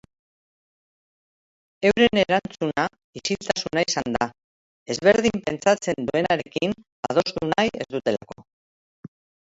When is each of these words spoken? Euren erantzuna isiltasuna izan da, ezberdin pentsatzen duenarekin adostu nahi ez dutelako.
Euren 1.89 2.21
erantzuna 2.21 2.87
isiltasuna 3.21 3.85
izan 3.93 4.17
da, 4.17 4.29
ezberdin 4.95 5.45
pentsatzen 5.51 6.11
duenarekin 6.11 6.79
adostu 7.13 7.49
nahi 7.55 7.75
ez 7.85 7.93
dutelako. 7.99 8.45